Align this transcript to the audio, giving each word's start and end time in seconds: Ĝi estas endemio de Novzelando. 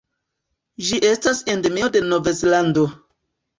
Ĝi 0.87 0.99
estas 1.09 1.43
endemio 1.57 1.93
de 1.99 2.03
Novzelando. 2.09 2.89